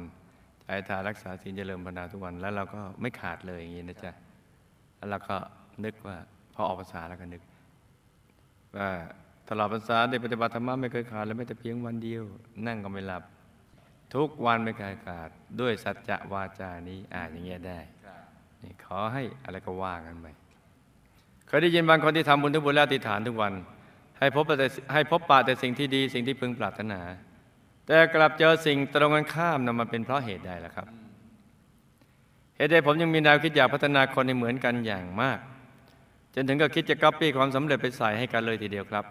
[0.64, 4.12] ใจทานรักษาศีลเจริญภาวนาทุกวัน แล้วเราก็ไม่ขาดเลยอย่างนี้นะจ๊ะ
[4.98, 5.38] แล้วเราก็
[5.86, 6.18] นึกว่า
[6.54, 7.42] พอออกภาษาแล้วก็นึก
[8.78, 8.90] ว่า
[9.50, 12.24] ตลอดพรรษาได้ปฏิบัติธรรมะไม่เคยขาดเลยแม้แต่เพียงวันเดียว
[12.68, 13.24] นั่งก็ไม่หลับ
[14.16, 17.80] ทุกวันไม่เคยขาด ด้วยสัจจะวาจานี้อ่านอย่างเงี้ยได้
[18.64, 20.28] นี่ขอให้อะไรก็ว่ากันไป
[21.48, 23.54] เคยได้ยินบางคนที่ทำบุญทุกบุญแล้วอธิฐานทุกวัน
[24.20, 27.00] ให้พบแต่ให้พบปะแต่สิ่งที่ดี สิ่งที่พึงปรารถนา
[27.86, 30.88] แต่กลับเจอสิ่งตรงกันข้ามนำมาเป็นเพราะเหตุใดล่ะครับ
[32.58, 35.40] เหตุใดผมยังมีแนวคิดอยากพัฒนาคนให้เหมือนกันอย่างมาก
[36.36, 39.06] จนถึงกับคิดจะก๊อปปี้ความสำเร็จไปใส่ให้กันเลยทีเดียวครับ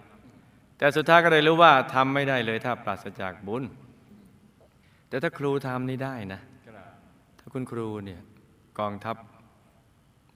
[0.79, 3.65] แต่สุดท้ายก็เลยรู้ว่าทำไม่ได้เลยถ้าปราศจากบุญ
[5.09, 6.41] แต่ถ้าครูทำนี่ได้นะ
[7.39, 8.21] ถ้าคุณครูเนี่ย
[8.79, 9.17] กองทัพ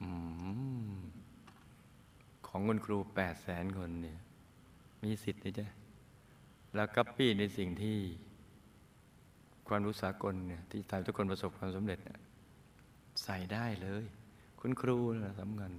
[0.01, 0.03] อ
[2.47, 4.17] ของคุณครูแปดแสนคนเนี่ย
[5.03, 5.67] มีสิทธิ์นะจ๊ะ
[6.75, 7.97] แล้วก๊อปปี้ในสิ่งที่
[9.67, 12.15] ความรู้สากลเนี่ยที่ทำทุกคนประสบความสำเร็จนี่
[13.23, 14.05] ใส่ได้เลย
[14.59, 15.73] คุณครูนะสำคัญ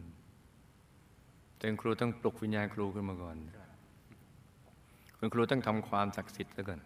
[1.58, 3.36] แต่ครูต้องปลุกวิญญาณครูขึ้นมาก่อน
[5.18, 6.80] คุณครูต้องทำความศักดิ์สิทธิ์ซะก่อน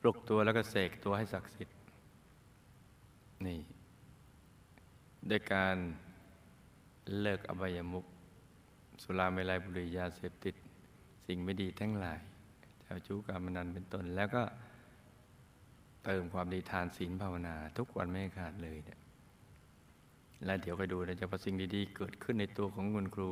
[0.00, 1.76] ปลุกตัวแล้วก็เสกตัวให้ศักดิ์สิทธิ์
[3.46, 3.60] นี่
[5.30, 5.76] ด้วยการ
[7.20, 8.04] เลิกอบายมุข
[9.02, 10.54] สุราเมลัยบุหรี่ยาเสพติด
[11.26, 12.18] สิ่งไม่ดีทั้งหลาย
[12.82, 14.42] เจ้าชู้การมนันเป็นต้น แล้วก็
[16.04, 19.00] เติมความดีทานศีลภาวนา ทุกวันไม่ขาดเลยเนี่ย
[20.44, 23.30] แล้วเดี๋ยวไปดูนะจะพอสิ่งดีๆ เกิดขึ้นในตัวของคุณครู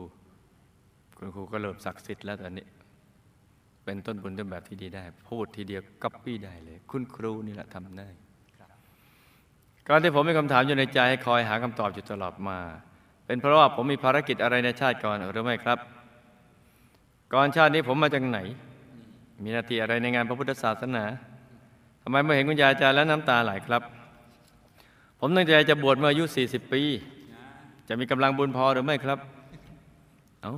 [1.18, 2.66] คุณครูก็เริ่มศักดิ์สิทธิ์แล้วตอนนี้
[3.84, 8.08] เป็นต้นบุญต้นแบบที่ดีได้ พูดทีเดียวก๊อปปี้ได้เลย คุณครูนี่แหละทำได้
[9.88, 12.58] การที่ผมมีคำถามอยู่ในใจให้คอยหาคำตอบอยู่ตลอดมา
[13.26, 15.78] เป็นเพราะว่าผมมีภารกิจอะไรในชาติก่อนหรือไม่ครับ
[17.32, 18.38] ก่อนชาตินี้ผมมาจากไหน
[19.42, 21.04] มีหน้าที่อะไรในงานพระพุทธศาสนา
[22.02, 23.82] ทำไมเมื่อเห็นคุณยายอาจารย์แล้วน้ำตาไหลครับ
[25.20, 26.82] ผมตั้งใจจะบวชเมื่ออายุ 40 ปี
[27.88, 29.18] จะมีกำลังบุญพอหรือไม่ครับ
[30.42, 30.54] เอ้า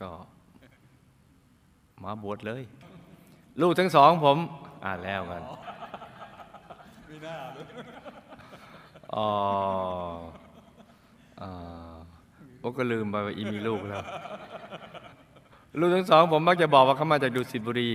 [0.00, 0.10] ก็
[2.02, 2.62] มาบวชเลย
[3.60, 4.36] ลูกทั้งสองผม
[4.84, 5.42] อ่านแล้วกัน
[9.14, 9.28] อ๋อ
[11.42, 11.50] อ๋อ
[12.58, 14.02] โอ้ก็ลืมไปว่าอีมีลูกแล้ว
[15.80, 17.90] ลูกทั้งสอง ผมมักจะบอกว่าเขามาจากดุสิตบุรี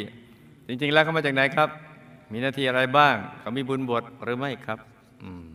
[0.68, 1.70] จริง ๆ แล้วเขามาจากไหนครับ
[2.32, 4.80] มีหน้าที่อะไรบ้างเขามีบุญบวชหรือไม่ครับ
[5.24, 5.53] อืม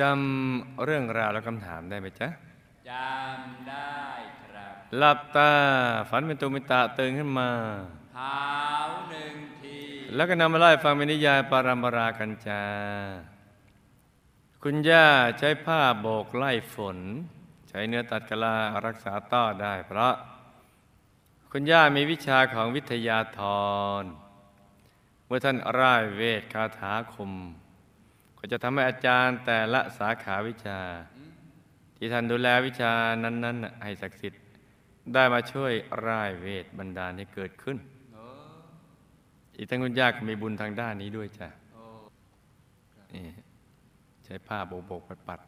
[0.00, 2.28] จำเรื่องราวและคำถามได้ไหมจ๊ะ
[2.90, 4.00] จำได้
[4.44, 5.50] ครับ หลับตา
[6.08, 7.50] ฝันเป็นตุมิตะตื่นขึ้นมา
[8.18, 8.38] หา
[8.86, 9.78] วหนึ่งที
[10.14, 12.62] แล้วก็นำมาไล่ฟังเป็นนิยายปารัมปรากัญจา
[14.62, 15.06] คุณย่า
[15.38, 16.98] ใช้ผ้าโบกไล่ฝน
[17.68, 20.14] ใช้เนื้อตัดกะลารักษาต้อได้เพราะ
[21.52, 23.40] คุณย่ามีวิชาของวิทยาธ
[24.00, 24.02] ร
[25.26, 27.32] เมื่อท่านร่ายเวทคาถาคม
[28.44, 30.80] ก็จะทำให้อาจารย์แต่ละสาขาวิชา
[31.96, 32.92] ที่ท่านดูแลวิชา
[33.24, 34.42] นั้น ๆ ให้ศักดิ์สิทธิ์
[35.14, 35.72] ได้มาช่วย
[36.06, 37.76] ร่ายเวทบันดาลให้เกิดขึ้น
[39.56, 41.48] อีกทั้งคุณยากมีบุญทางด้านนี้ด้วยจ้ะ
[43.14, 43.24] นี่
[44.24, 45.40] ใช้ผ้าโบกๆปัดปัด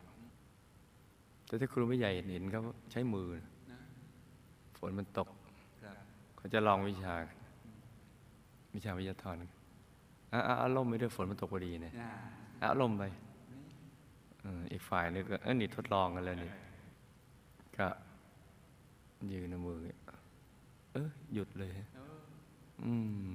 [0.70, 2.60] ๆแต่ถ้าครูไม่ใหญ่เห็นเขา
[2.92, 3.80] ใช้มือนะ
[4.78, 5.28] ฝนมันตก
[6.36, 7.14] เขาจะลองวิชา
[8.74, 9.36] วิชาวิทยาธร
[10.32, 11.94] อะอะเอาล่มไปด้วยฝนมันตกพอดีเนี่ย
[12.62, 13.04] อาล่มไป
[14.72, 16.50] อีกฝ่ายนึงก็เออนี่ทดลองกันแล้วนี่
[17.78, 17.86] ก็
[19.32, 19.78] ยืนมือ
[20.92, 21.72] เออหยุดเลย
[22.84, 22.92] อื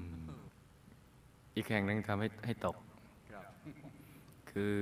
[0.10, 0.12] ม
[1.56, 2.76] อีกแห่งหนึงทำให้ให้ตก
[4.52, 4.78] คือ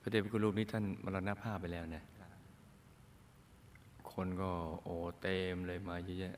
[0.00, 2.04] พระเดชพระคุณรูปนี้ท่านมรณภาพไปแล้วนะ
[4.12, 4.50] คนก็
[4.82, 6.34] โอ้เต็มเลยมาเยอะแยะ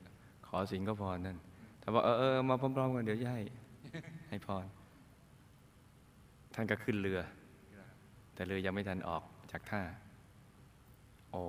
[0.47, 1.37] ขอสิงก็พรนั่น
[1.81, 3.41] แต่ว่าเออเออมาพร้อมๆกันเดี๋ยวจะให้
[4.29, 4.65] ให้พร
[6.55, 7.21] ท่านก็ขึ้นเรือ
[8.35, 9.83] แต่เรือยังไม่ทันออกจากท่า
[11.31, 11.43] โอ้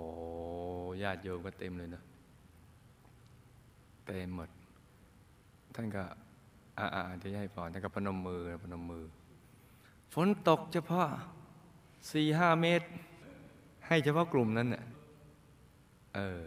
[1.03, 2.03] ญาติโยมก็เต็มเลยเนอะ
[4.05, 4.49] เต็มหมด
[5.75, 6.03] ท่านก็
[6.77, 9.05] อ่าอาจะให้พรท่านก็พนมมือพนมมือ
[10.13, 11.07] ฝนตกเฉพาะ
[12.11, 12.87] สี่ห้าเมตร
[13.87, 14.83] ให้เฉพาะกลุ่มนั้นเน่ะ
[16.15, 16.43] เออ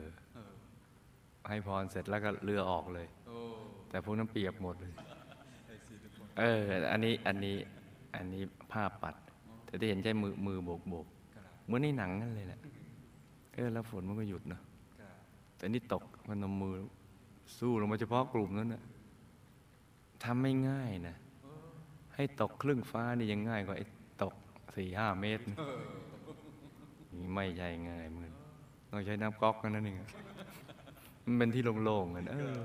[1.49, 3.07] ให้พรเสร็จแล้วก็เรือออกเลย
[3.89, 4.93] แต่พวกนั้นเปียกหมดเลย
[6.39, 7.57] เออ อันนี้ อันนี้
[8.15, 8.43] อันนี้
[8.73, 9.15] ภาพปัด
[9.65, 11.07] แต่ที่เห็นใช้มือมือโบกโบก
[11.65, 12.61] เหมือนในหนังนั่นเลยแหละ
[13.55, 14.63] เออแล้วฝนมันก็หยุดเนอะ
[15.57, 16.75] แต่นี่ตกมันเอามือ
[17.59, 18.83] สู้ลงมาเฉพาะกลุ่มนั้นนะ
[20.25, 21.17] ทำไม่ง่ายนะ
[22.15, 23.87] ให้ตกครึ่งฟ้านี่ยังง่ายกว่าไอ้
[24.23, 24.35] ตก
[24.77, 28.33] สี่ห้าเมตรนี่ไม่ใช่ง่ายเหมือน
[28.91, 29.97] ต้องใช้น้ำก๊อกกันนั่นเอง
[31.25, 32.59] มันเป็นที่โล่งๆกันเออ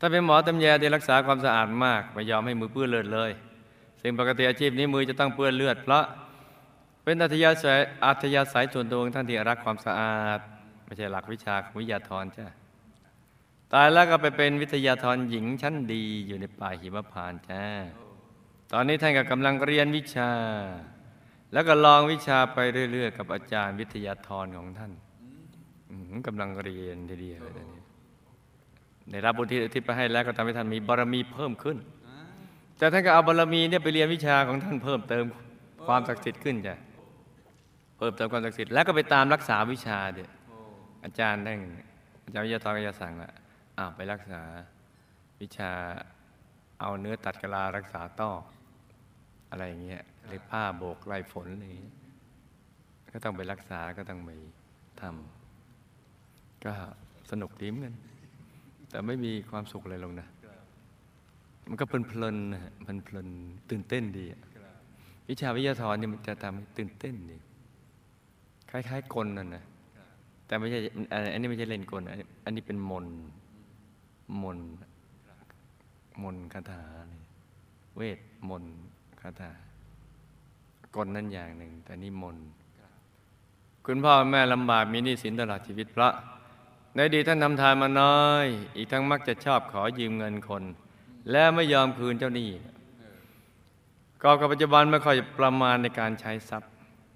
[0.00, 3.30] ถ้าเป็นหมอตำแยที่รักษาความสะอาดมาก ไม่ยอมให้มือเปื้อนเลือดเลย
[4.08, 6.04] ซึ่งปกติอาชีพนี้มือจะต้องเปื้อนเลือด เพราะ
[7.04, 10.40] เป็นอัธยาศัยอัธยาศัยส่วนตัวของท่านที่รักความสะอาด
[10.84, 12.46] ไม่ใช่หลักวิชาของวิทยาธรจ้ะ
[13.72, 17.62] ตายแล้วก็ไปเป็นวิทยาธรหญิงชั้นดีอยู่ในป่าหิมพานต์จ้า
[18.72, 20.30] ตอนนี้ท่านก็กำลังเรียนวิชา
[21.52, 22.58] แล้วก็ลองวิชาไป
[22.92, 24.92] เรื่อย ๆ กับอาจารย์วิทยาธรของท่าน
[26.26, 27.82] กำลังเรียนทีเดียวเลยตอนนี้
[29.10, 31.78] ได้รับบุญที่อุทิศไปให้แล้วก็ทำให้ท่านมีบารมีเพิ่มขึ้น
[32.78, 35.24] แต่ท่านก็เอาบารมีเนี่ยไปเรียนวิชาของท่านเพิ่มเติม
[35.86, 36.74] ความศักดิ์สิทธิ์ขึ้นจ้ะ
[37.98, 40.30] เพิ่มเติมความศักดิ์สิทธิ์แล้วก็ไปตามรักษาวิชาเดี๋ย
[41.04, 41.52] อาจารย์ได้
[42.24, 43.30] อาจารย์วิทยาธรก็จะสั่งว่า
[43.78, 44.42] อ้าวไปรักษา
[45.40, 45.70] วิชา
[46.80, 48.30] เอาเนื้อตัดกะลารักษาต้อ
[49.50, 51.94] อะไรอย่างเงี้ยหรือผ้าโบกไล่ฝนอะไรอย่างเงี้ย
[53.10, 54.30] ก็ต้องไปรักษาก็ต้องไป
[55.00, 56.72] ทำก็
[57.30, 57.94] สนุกดีเหมือนกัน
[58.90, 60.26] แต่ไม่มีความสุขอะไรลงนะ
[61.68, 62.72] มันก็เพลินๆนะฮะ
[63.04, 63.28] เพลิน
[63.70, 64.40] ตื่นเต้นดีอะ
[65.28, 67.36] วิชาวิทยาธรนี่มันจะทำให้ตื่นเต้นดี
[68.70, 69.64] คล้ายๆกลนั่นนะ
[70.46, 70.78] แต่ไม่ใช่
[71.32, 73.16] อันนี้ไม่ใช่เล่นกลอันนี้อันนี้เป็นมนต์
[74.42, 74.68] มนต์
[76.22, 76.82] มนต์คาถา
[77.96, 78.74] เวทมนต์
[79.20, 79.52] คาถา
[80.96, 82.46] กลนั่นอย่างหนึ่ง แต่นี่มนต์
[83.86, 86.08] คุณพ่อแม่ลำบากมีหนี้สินตลอดชีวิตพระ
[86.94, 90.62] ในดีท่านทำทานมาน้อย อีกทั้งมักจะชอบขอยืมเงินคน
[91.30, 92.50] และไม่ยอมคืนเจ้าหนี้
[94.22, 96.70] ก็กับปัจจุบันไม่ค่อยประมาณในการใช้ทรัพย์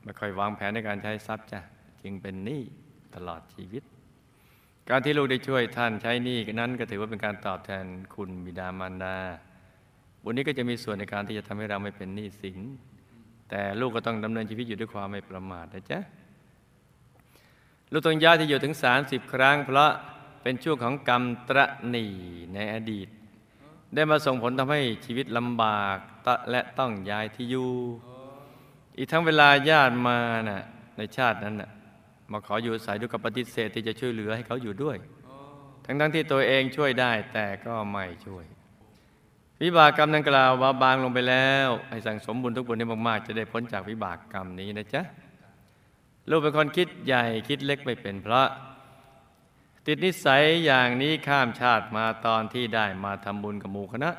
[0.04, 1.60] ไม่ค่อยวางแผนในการใช้ทรัพย์จ้ะ
[2.02, 2.62] จึงเป็นหนี้
[3.14, 3.82] ตลอดชีวิต
[4.90, 9.16] การที่ลูกได้ช่วยท่านใช้หนี้นั้นก็ถือว่าเป็นการตอบแทนคุณบิดามารดา
[10.22, 12.58] บุญนี้ก็จะมีส่วนในการที่จะทำให้เราไม่เป็นหนี้สิน
[13.50, 15.98] แต่ลูกก็ต้องดำเนินชีวิตอยู่ด้วยความไม่ประมาทนะจ๊ะ
[17.92, 19.90] ลูกต้องย้ายที่อยู่ถึง 30 ครั้ง เพราะ
[20.42, 22.06] เป็นช่วงของกรรมตระหนี
[22.54, 23.08] ในอดีต
[23.94, 25.98] ได้มาส่งผลทำให้ชีวิตลำบาก
[26.50, 27.70] และต้องย้ายที่อยู่
[28.98, 30.62] อีกทั้งเวลาญาติมาน่ะ
[30.96, 31.70] ในชาตินั้นน่ะ
[32.32, 34.96] มาขออยู่อาศัยด้วยกับปฏิเสธที่จะช่วยเหลือให้เขาอยู่ด้วย
[35.84, 38.44] ทั้งทั้งๆที่ตัวเองช่วยได้แต่ก็ไม่ช่วย
[39.62, 45.02] วิบากกรรมดังกล่าวว่าบางลงไปแล้ว ให้สั่งสมบุญทุกบุญให้มากๆ จะได้พ้นจากวิบากกรรมนี้นะจ๊ะ
[46.28, 48.46] ลูกเป็นคนคิดใหญ่คิดเล็กไม่เป็นเพราะ
[49.86, 54.10] ติดนิสัยอย่างนี้ข้ามชาติมาตอนที่ได้มาทำบุญกับหมู่คณะ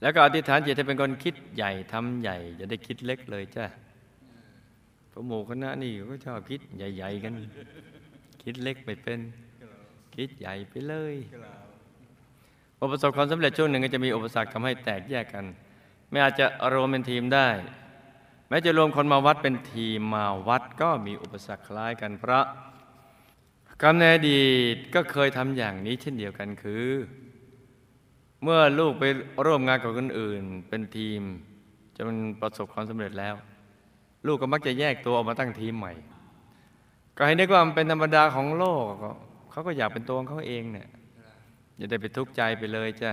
[0.00, 3.64] แล้วก็อธิษฐานจิตให้เป็นคนคิดใหญ่ทำใหญ่จะได้คิดเล็กเลยจ้ะ
[5.10, 7.32] พระหมู่คณะนี่ก็ชอบคิดใหญ่ ๆ กัน
[8.42, 9.18] คิดเล็กไม่เป็น
[10.16, 11.14] คิดใหญ่ไปเลย
[12.76, 15.44] พอประสบความสำเร็จช่วงหนึ่งก็จะมีอุปสรรคทำให้แตกแยกกัน
[16.10, 17.48] ไม่อาจจะรวมเป็นทีมได้
[18.48, 22.44] แม้จะรวมคนมาวัดเป็นทีมมาวัดก็มีอุปสรรคคล้ายกันเพราะ
[23.82, 26.86] กรรมในอดีตก็เคยทำอย่างนี้เช่นเดียวกันคือ
[28.42, 29.04] เมื่อลูกไป
[29.46, 31.20] ร่วมงานกับคนอื่น เป็นทีม
[31.96, 32.06] จน
[32.40, 33.34] ประสบความสำเร็จแล้ว
[34.26, 35.92] ลูกก็มักจะแยกตัวออกมาตั้งทีมใหม่
[37.16, 38.84] ก็ให้นึกว่ามันเป็นธรรมดาของโลก
[39.50, 40.88] เขาก็อยากเป็นตัวของเขาเองเนี่ย
[41.76, 43.10] อย่าได้ไปทุกข์ใจไปเลยจ้ะ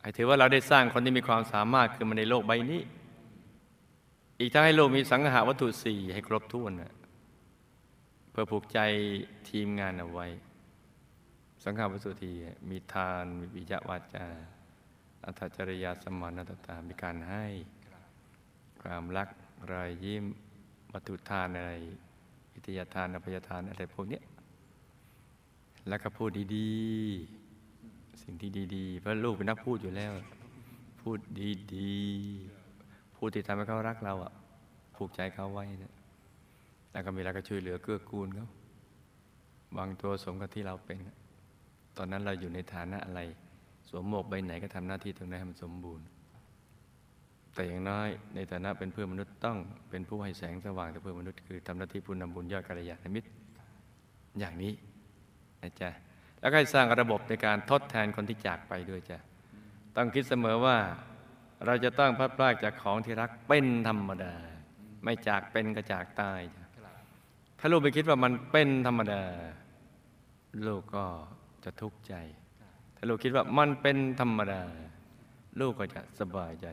[0.00, 2.82] ให้ถือว่าเราได้สร้างคนที่มีความสามารถขึ้นมาในโลกใบนี้
[4.40, 6.92] อีกทั้งให้โลกมีสังหาวัตถุสี่ให้ครบถ้วนนะ
[8.34, 8.80] เพื่อผูกใจ
[9.50, 10.26] ทีมงานเอาไว้
[11.64, 12.32] สังหาวัตถุที
[12.70, 14.26] มีทาน มีวิจวาจา
[15.24, 17.44] อัตจริยาสมานตตา มีการให้
[18.82, 19.28] ความรัก
[19.72, 20.24] รอยยิ้ม
[20.92, 21.72] วัตถุทานอะไร
[22.54, 24.20] วิทยาทานอภัยทานอะไรพวกนี้
[25.88, 30.12] แล้วก็พูดดีๆ สิ่งที่ดีๆ เพราะลูกเป็นนักพูดอยู่แล้ว
[31.00, 31.18] พูด
[31.74, 34.32] ดีๆ พูดที่ทำให้เขารักเราอะ
[34.96, 35.93] ผูกใจเขาไว้เนะ
[36.94, 38.48] แล้วก็มีแล้วก็ช่วยเหลือเกื้อกูลเขา
[39.76, 40.98] วางตัวสมกับที่เราเป็น
[41.96, 43.20] ตอนนั้นเราอยู่ในฐานะอะไร
[43.88, 46.06] สวมหมวกใบไหนก็ทำหน้าที่ตรงนั้นให้มันสมบูรณ์
[47.54, 49.58] แต่อย่างน้อยในฐานะเป็นเพื่อนมนุษย์ต้อง
[49.90, 53.28] เป็นผู้ให้แสงสว่างแต่เพื่อนมนุษย์คือทำหน้าที่ผู้นำบุญยอดกัลยาณมิตร
[54.38, 54.72] อย่างนี้
[55.62, 55.90] นะจ๊ะ
[56.40, 59.18] แล้วก็สร้างระบบในการทดแทนคนที่จากไปด้วยจ้ะ
[59.96, 60.76] ต้องคิดเสมอว่า
[61.66, 64.34] เราจะต้องพลัดพรากจากของที่รักเป็นธรรมดา
[65.04, 66.63] ไม่จากเป็นก็จากตายจ้ะ
[67.58, 69.22] ถ้าลูกไปคิดว่ามันเป็นธรรมดา
[70.66, 71.04] ลูกก็
[71.64, 72.14] จะทุกข์ใจ
[72.96, 74.62] ถ้าลูกคิดว่ามันเป็นธรรมดา
[75.60, 76.66] ลูกก็จะสบายใจ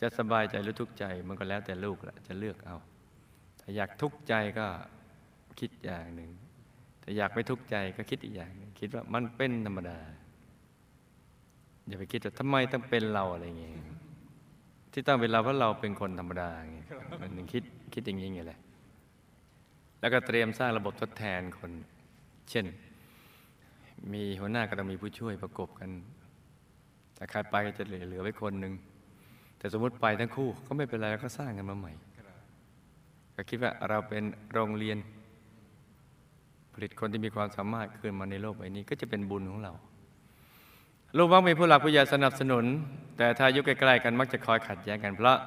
[0.00, 2.76] จะสบายใจหรือทุกข์ใจมันก็แล้วแต่ลูกละจะเลือกเอา
[3.60, 4.66] ถ้าอยากทุกข์ใจก็
[5.60, 6.30] คิดอย่างหนึ่ง
[7.02, 9.98] ถ้าอยากไม่ทุกข์ใจก็คิดอีกอย่างนึงคิดว่ามันเป็นธรรมดา
[11.86, 13.76] อย่าไปคิดว่าทำไมต้องเป็นเราอะไรเงี้ย
[14.92, 16.78] ที่ต้องเป็นเราเพราะเราเป็นคนธรรมดาไง
[17.20, 17.62] มันถึงคิด
[17.94, 18.60] คิดอย่างนี้ไงแหละ
[20.04, 21.72] แล้วก็เตรียมสร้างระบบทดแทนคน
[22.50, 22.66] เช่น
[24.12, 25.90] มีหัวหน้าก็ต้องมีผู้ช่วยประกบกัน
[27.14, 28.74] แต่ใครไปจะเหลือไว้คนหนึ่ง
[29.58, 31.92] แต่สมมติไปทั้งคู่ก็ไม่เป็นไรแล้วก็สร้างกันมาใหม่
[33.34, 34.98] ก็คิดว่าเราเป็นโรงเรียน
[36.74, 39.72] ผลิตคนที่มีความสามารถขึ้นมาในโลกใบนี้ก็จะเป็นบุญของเรา
[41.16, 42.64] ลูกมักมีผู้หลักผู้ใหญ่สนับสนุน
[43.16, 45.38] แต่ถ้าอายุใกล้ๆกันมักจะคอยขัดแย้งกันเพราะ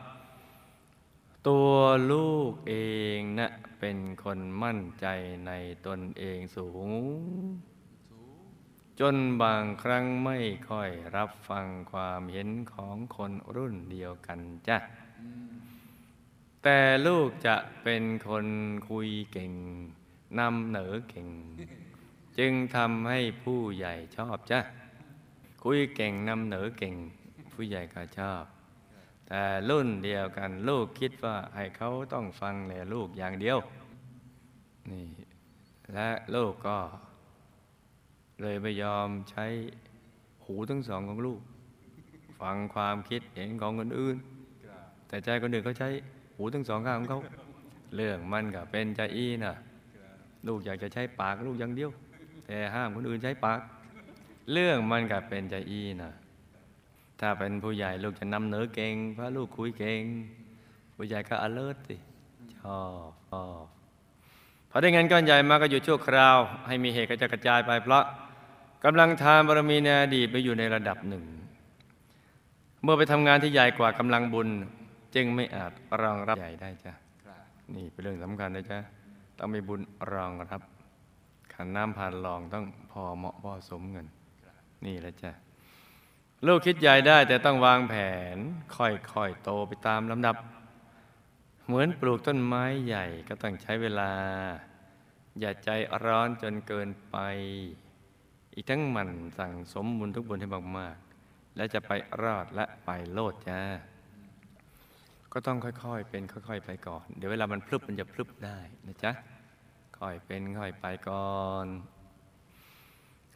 [1.48, 1.72] ตัว
[2.12, 2.76] ลูกเอ
[3.18, 3.48] งนะ
[3.80, 5.06] เป็นคนมั่นใจ
[5.48, 5.52] ใน
[5.86, 6.90] ตนเองสูง
[9.00, 14.78] จนบางครั้งไม่ค่อยรับฟังความเห็นของคนรุ่นเดียวกันจ้ะ
[16.64, 18.48] แต่ลูกจะเป็นคน
[18.90, 19.54] คุยเก่ง
[20.40, 21.28] นำเหนอเก่ง
[22.38, 24.60] จึงทำให้ผู้ใหญ่ชอบจ้ะ
[25.64, 26.96] คุยเก่งนำเหนอเก่ง
[27.54, 28.44] ผู้ใหญ่ก็ชอบ
[29.28, 33.58] แต่รุ่นเดียวกัน ลูกคิดว่าให้เขาต้องฟังแต่ลูกอย่างเดียว
[34.92, 35.08] นี่
[35.94, 36.78] และลูกก็
[38.42, 39.46] เลยไม่ยอมใช้
[40.46, 41.42] หูทั้งสองของลูก
[42.42, 44.16] ฟังความคิดเห็นของคนอื่น
[45.08, 45.90] แต่ใจคนอื่นเขาใช้
[46.36, 47.22] หูทั้งสองข้างของเขา
[47.96, 49.54] เรื่องมันก็เป็นใจอีนะ
[50.48, 51.92] ลูกอยากจะใช้ปากลูกอย่างเดียว
[52.46, 53.60] แต่ห้ามคนอื่นใช้ปาก
[54.52, 56.12] เรื่องมันก็เป็นใจอีนะ
[57.20, 60.02] ถ้าเป็นผู้ใหญ่ลูกจะนำเหนือเก่งพระลูกคุยเก่ง
[60.96, 61.96] ผู้ใหญ่ก็ alert สิ
[62.58, 63.66] ชอบชอบ
[64.70, 68.04] พอได้เงินก้อนใหญ่มาก็อยู่ชั่วคราว ให้มีเหตุกระจายกระจายไปเพราะ
[68.84, 71.24] กำลังทานบารมีในอดีตไปอยู่ในระดับหนึ่ง
[72.84, 74.50] เมื่อไปทำงานที่ใหญ่กว่ากำลังบุญ
[75.16, 76.94] จึงไม่อาจรองรับใหญ่ได้จ้ะ
[77.76, 78.80] นี่เป็นเรื่องสำคัญนะจ๊ะ
[79.38, 79.82] ต้องมีบุญ
[80.14, 80.62] รองรับ
[81.54, 84.08] ขันน้ำผ่านรองต้องพอเหมาะพอสมเงิน
[84.86, 85.32] นี่แหละจ้ะ
[86.46, 87.96] ลูกคิดใหญ่ได้แต่ต้องวางแผ
[88.36, 88.38] น
[88.78, 90.36] ค่อยๆโตไปตามลำดับ
[91.66, 94.12] เหมือนปลูกต้นไม้ใหญ่ก็ต้องใช้เวลา
[95.40, 95.70] อย่าใจ
[96.06, 97.18] ร้อนจนเกินไป
[98.54, 103.62] อีกทั้งหมันสั่งสมบุญทุกบุญให้มากๆ และจะไปรอดและไปโลดจ้า
[105.34, 109.12] ก็ต้องค่อยๆ เป็นค่อย ๆ ไปก่อน เดี๋ยวเวลามันพลึบมันจะพลึบได้นะจ๊ะ
[110.00, 111.68] ค่อยเป็นค่อยไปก่อน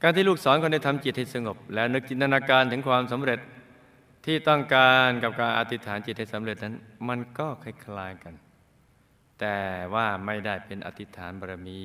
[0.01, 3.39] การที่ลูกสอนคนได้ทำจิตให้สงบ แล้วนึกจินตนาการถึงความสำเร็จ
[4.25, 6.75] ที่ต้องการกับการอธิษฐานจิตให้สำเร็จนั้น
[7.07, 8.33] มันก็คล้ายๆกัน
[9.39, 9.57] แต่
[9.93, 11.83] ว่าไม่ได้เป็นอธิษฐานบารมี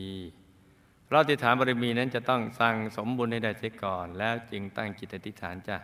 [1.05, 5.77] เพราะอธิษฐานบารมีนั้นจะต้องสั่งสมบุญให้ได้เสียก่อน แล้วจึงตั้งจิตอธิษฐานจ้ะ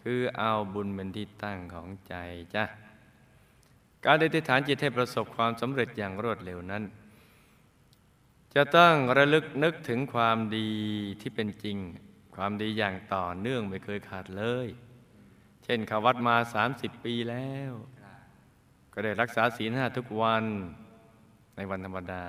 [0.00, 2.14] คือเอาบุญเป็นที่ตั้งของใจ
[2.54, 2.64] จ้ะ
[4.04, 6.82] การอธิษฐานจิตให้ประสบความสำเร็จอย่างรวดเร็วนั้น
[8.56, 10.70] จะต้องระลึกนึกถึงความดี
[11.20, 11.78] ที่เป็นจริง
[12.36, 14.68] ความดีอย่างต่อเนื่องไม่เคยขาดเลย
[15.64, 16.36] เช่นขาวัดมา
[16.70, 17.72] 30 ปีแล้ว
[18.92, 20.44] ก็ได้รักษาศีลห้าทุกวัน
[21.56, 22.24] ในวันธรรมดา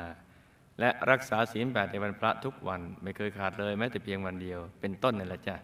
[0.79, 5.55] และรักษาศีลแปดในวันพระทุกวัน ไม่เคยขาดเลยแม้แต่เพียงวันเดียว เป็นต้นนี่แหละจ้ะ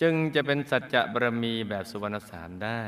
[0.00, 2.82] จึงจะเป็นสัจจะบารมีแบบสุวรรณสามได้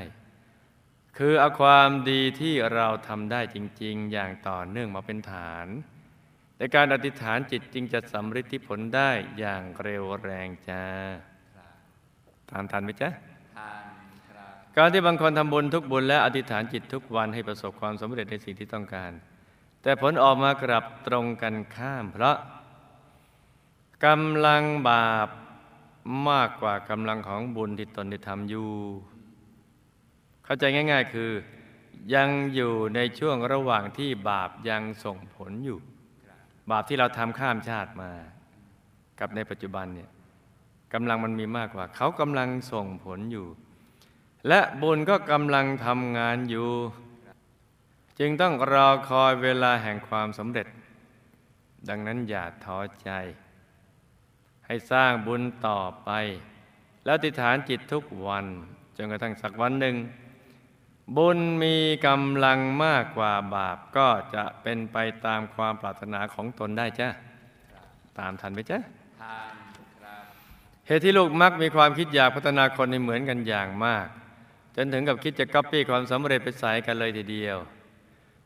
[1.18, 5.68] คือเอาความดีที่เราทำได้จริง ๆ อย่างต่อเนื่องมาเป็นฐาน
[6.62, 10.84] ในการอธิษฐานจิตจึงจะสำฤทธิผลได้อย่างเร็วแรงจ้า
[11.56, 11.74] ครับ
[12.50, 13.08] ตามทันไหมจ๊ะ
[13.56, 13.84] ทาน
[14.28, 19.12] ครับการที่บางคนทำบุญทุกบุญและอธิษฐานจิตทุกวันให้ประสบความสำเร็จในสิ่งที่ต้องการ
[19.82, 22.36] แต่ผลออกมากลับตรงกันข้าม เพราะ
[24.06, 25.28] กำลังบาป
[26.28, 28.70] มากกว่ากำลังของบุญที่ตนได้ทำอยู่
[30.44, 31.30] เข้าใจง่าย ๆ คือ
[32.14, 35.80] ยังอยู่ในช่วงระหว่างที่บาปยังส่งผลอยู่
[36.72, 38.10] บาปที่เราทำข้ามชาติมา
[39.20, 40.10] กับในปัจจุบันเนี่ย
[40.94, 43.46] กำลังมันมีมากกว่า เขากำลังส่งผลอยู่
[44.48, 46.70] และบุญก็กำลังทำงานอยู่
[48.18, 50.66] จึงต้องรอคอยเวลาแห่งความสำเร็จ
[51.88, 53.10] ดังนั้นอย่าท้อใจ
[54.66, 56.10] ให้สร้างบุญต่อไป
[57.04, 58.46] แล้วติฐานจิตทุกวัน
[58.96, 59.96] จนกระทั่งสักวันหนึ่ง
[61.16, 67.08] บุญมีกำลังมากกว่าบาปก็จะเป็นไปตามความปรารถนาของตนได้จ้ะ
[68.18, 68.78] ตามทันไหมจ๊ะ
[69.22, 69.54] ทาน
[70.02, 70.22] ครับ
[70.86, 74.06] เหตุที่ลูกมักมีความคิดอยากพัฒนาคนให้เหมือนกันอย่างมาก
[74.76, 77.58] จนถึงกับคิดจะก๊อปปี้ความสำเร็จไปใส่กันเลยทีเดียว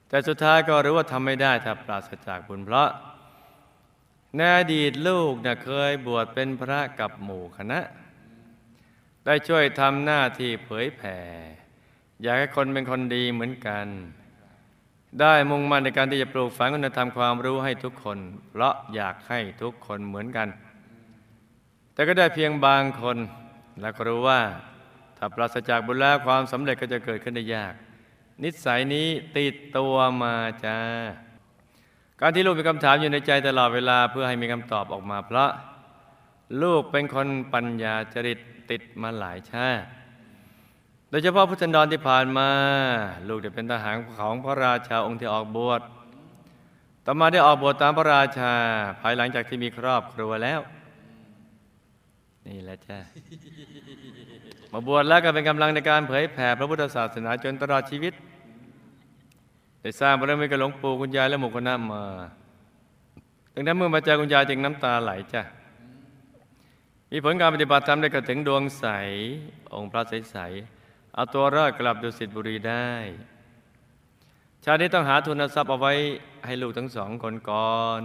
[0.09, 2.91] แต่สุดท้ายก็รู้ว่าทำไม่ได้ถ้าปราศจากบุญเพราะ
[4.37, 7.81] ในอดีตลูกน่ะเคยบวชเป็นพระกับหมู่คณะ
[9.25, 11.19] ได้ช่วยทำหน้าที่เผยแผ่
[12.23, 13.87] อยากให้คนเป็นคนดีเหมือนกัน
[15.21, 18.19] ได้มุ่งมั่นในการที่จะปลูกฝังคุณธรรมความรู้ให้ทุกคน
[18.51, 20.49] เพราะอยากให้ทุกคนเหมือนกัน
[21.93, 23.17] แต่ก็ได้เพียงบางคน
[23.81, 24.41] และก็รู้ว่า
[25.17, 27.75] ถ้าปราศจากบุญแล้วความสำเร็จก็จะเกิดขึ้นได้ยาก
[28.43, 30.79] นิสัยนี้ติดตัวมาจ้า
[32.21, 35.51] การที่ลูกมีคำถามอยู่ในใจตลอดเวลาเพื่อให้มีคำตอบออกมาเพราะ
[36.63, 38.39] ลูกเป็นคนปัญญาจริต
[38.71, 39.87] ติดมาหลายชาติ
[41.11, 42.49] โดยเฉพาะพุทธันดรที่ผ่านมา
[43.29, 45.81] ลูกได้เป็นทหารของพระราชาองค์ที่ออกบวช
[47.05, 48.53] ต่อมาได้ออกบวชตามพระราชา
[49.01, 50.61] ภายหลังจากที่มีครอบครัวแล้ว
[52.47, 52.99] นี่แหละจ้า
[54.73, 58.15] มาบวชแล้วก็เป็นกำลังในการเผยแผ่พระพุทธศาสนาจนตลอดชีวิต
[59.81, 62.05] ได้สร้างบารมีกับหลวงปู่คุณยายและหมู่คณะมา
[63.55, 65.43] ดังนั้นเมื่อมาเจอคุณยายจึงน้ำตาไหลจ้ะ
[67.11, 68.85] มีผลการปฏิบัติธรรมได้กระถึงดวงใส
[69.75, 70.76] องค์พระใสๆ
[71.17, 72.89] เอาตัวรอดกลับดุสิตบุรีได้
[74.65, 75.93] ชาตินี้ต้องหาทุนทรัพย์เอาไว้
[76.47, 78.01] ให้ลูกทั้งสองคนก่อน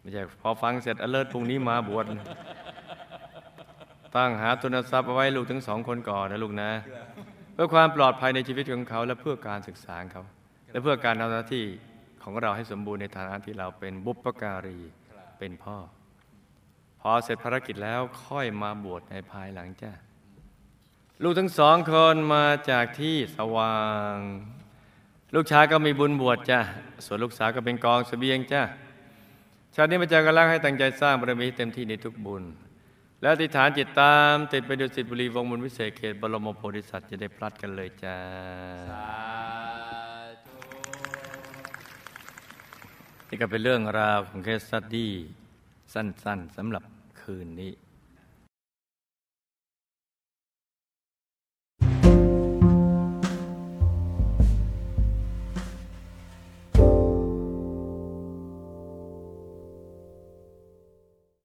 [0.00, 2.04] ไม่ใช่พอฟังเสร็จอเลิศพรุ่งนี้มาบวช
[4.16, 6.70] ตั้งหาทุนทรัพย์เอาไว้ลูกทั้งสองคนก่อนนะลูกนะ
[7.54, 10.22] เพื่อความปลอดภัยในชีวิตของเขา และเพื่อการศึกษาเขา
[10.70, 11.64] และเพื่อการทำหน้าที่
[12.22, 14.80] ของเราให้สมบูรณ์ในฐานะที่เราเป็นบุปการี
[15.38, 15.76] เป็นพ่อ
[17.00, 19.92] พอเสร็จภารกิจแล้วค่อยมาบวชในภายหลังจ้า
[21.22, 23.80] ลูกทั้งสองคนมาจากที่สว่า
[24.14, 24.16] ง
[25.34, 26.60] ลูกชายก็มีบุญบวชจ้า
[27.04, 28.62] ส่วนลูกสาวก็เป็นกองเสบียงจ้า
[29.74, 32.44] ชาตินี้มาเจอกันแล้วให้ตั้งใจสร้างบารมีให้เต็มที่ในทุกบุญ
[33.20, 38.18] และอธิษฐานจิตตาม ติดไปดุสิตบุรีวงศ์บุญวิเศษเขตบรมโพธิสัตว์จะได้พลัดกันเลยจ้า
[38.90, 39.08] สา
[40.46, 40.58] ธุ
[43.28, 45.12] นี่ก็เป็นเรื่องราวของเคสสตดี้
[45.94, 46.84] สั้นๆสำหรับ
[47.20, 47.72] คืนนี้